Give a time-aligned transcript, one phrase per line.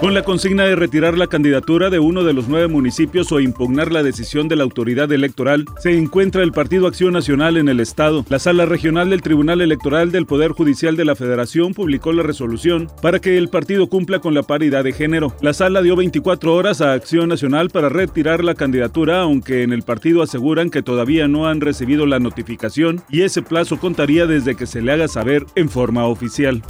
[0.00, 3.90] Con la consigna de retirar la candidatura de uno de los nueve municipios o impugnar
[3.90, 8.22] la decisión de la autoridad electoral, se encuentra el Partido Acción Nacional en el Estado.
[8.28, 12.88] La Sala Regional del Tribunal Electoral del Poder Judicial de la Federación publicó la resolución
[13.00, 15.34] para que el partido cumpla con la paridad de género.
[15.40, 19.82] La sala dio 24 horas a Acción Nacional para retirar la candidatura, aunque en el
[19.82, 24.66] partido aseguran que todavía no han recibido la notificación y ese plazo contaría desde que
[24.66, 26.62] se le haga saber en forma oficial.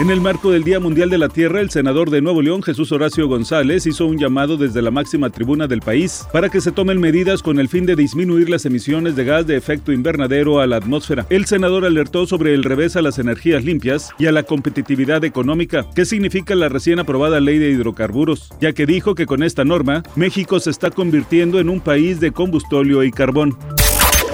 [0.00, 2.90] En el marco del Día Mundial de la Tierra, el senador de Nuevo León, Jesús
[2.90, 6.98] Horacio González, hizo un llamado desde la máxima tribuna del país para que se tomen
[6.98, 10.76] medidas con el fin de disminuir las emisiones de gas de efecto invernadero a la
[10.76, 11.26] atmósfera.
[11.28, 15.84] El senador alertó sobre el revés a las energías limpias y a la competitividad económica,
[15.94, 20.02] que significa la recién aprobada ley de hidrocarburos, ya que dijo que con esta norma,
[20.16, 23.54] México se está convirtiendo en un país de combustóleo y carbón.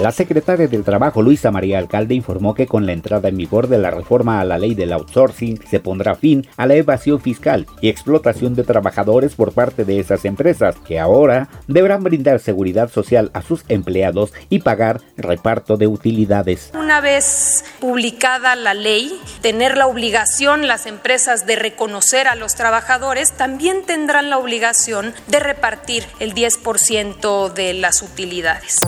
[0.00, 3.78] La secretaria del Trabajo, Luisa María Alcalde, informó que con la entrada en vigor de
[3.78, 7.88] la reforma a la ley del outsourcing se pondrá fin a la evasión fiscal y
[7.88, 13.40] explotación de trabajadores por parte de esas empresas, que ahora deberán brindar seguridad social a
[13.40, 16.72] sus empleados y pagar reparto de utilidades.
[16.78, 23.30] Una vez publicada la ley, tener la obligación las empresas de reconocer a los trabajadores,
[23.30, 28.80] también tendrán la obligación de repartir el 10% de las utilidades.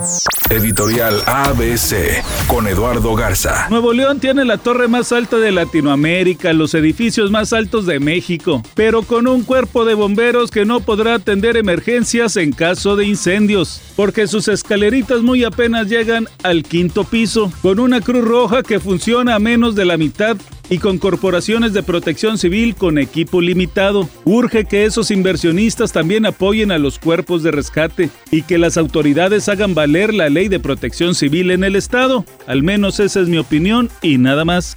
[0.49, 3.67] Editorial ABC con Eduardo Garza.
[3.69, 8.61] Nuevo León tiene la torre más alta de Latinoamérica, los edificios más altos de México,
[8.73, 13.79] pero con un cuerpo de bomberos que no podrá atender emergencias en caso de incendios,
[13.95, 19.35] porque sus escaleritas muy apenas llegan al quinto piso, con una cruz roja que funciona
[19.35, 20.35] a menos de la mitad
[20.69, 24.07] y con corporaciones de protección civil con equipo limitado.
[24.25, 29.49] Urge que esos inversionistas también apoyen a los cuerpos de rescate y que las autoridades
[29.49, 32.25] hagan valer la ley de protección civil en el Estado.
[32.47, 34.75] Al menos esa es mi opinión y nada más.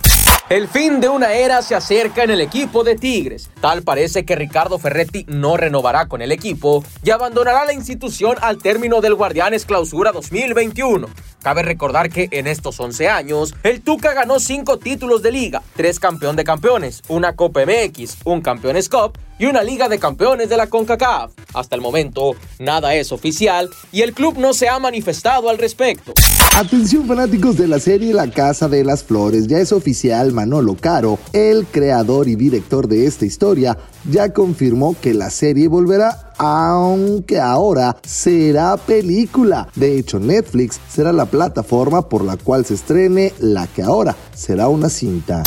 [0.53, 3.49] El fin de una era se acerca en el equipo de Tigres.
[3.63, 8.59] Tal parece que Ricardo Ferretti no renovará con el equipo y abandonará la institución al
[8.59, 11.09] término del Guardianes Clausura 2021.
[11.43, 15.99] Cabe recordar que en estos 11 años, el Tuca ganó 5 títulos de liga, 3
[15.99, 20.59] campeón de campeones, una Copa MX, un Campeones Cup y una Liga de Campeones de
[20.59, 21.33] la CONCACAF.
[21.55, 26.15] Hasta el momento, nada es oficial y el club no se ha manifestado al respecto.
[26.57, 31.19] Atención fanáticos de la serie La Casa de las Flores, ya es oficial Manolo Caro,
[31.33, 33.79] el creador y director de esta historia,
[34.11, 39.69] ya confirmó que la serie volverá, aunque ahora será película.
[39.75, 44.69] De hecho, Netflix será la plataforma por la cual se estrene la que ahora será
[44.69, 45.43] una cinta.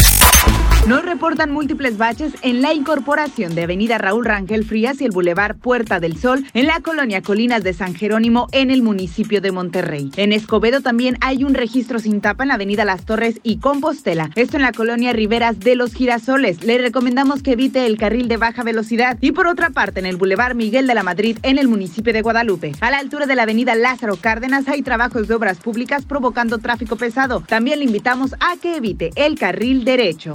[0.88, 5.56] Nos reportan múltiples baches en la incorporación de Avenida Raúl Rangel Frías y el Boulevard
[5.58, 10.12] Puerta del Sol en la colonia Colinas de San Jerónimo en el municipio de Monterrey.
[10.16, 14.30] En Escobedo también hay un registro sin tapa en la Avenida Las Torres y Compostela.
[14.36, 16.64] Esto en la colonia Riveras de los Girasoles.
[16.64, 19.18] Le recomendamos que evite el carril de baja velocidad.
[19.22, 22.22] Y por otra parte, en el Boulevard Miguel de la Madrid en el municipio de
[22.22, 22.74] Guadalupe.
[22.82, 26.96] A la altura de la Avenida Lázaro Cárdenas hay trabajos de obras públicas provocando tráfico
[26.96, 27.42] pesado.
[27.42, 30.32] También le invitamos a que evite el carril derecho.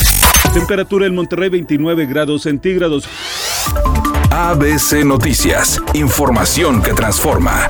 [0.53, 3.09] Temperatura en Monterrey 29 grados centígrados.
[4.31, 5.81] ABC Noticias.
[5.95, 7.69] Información que transforma.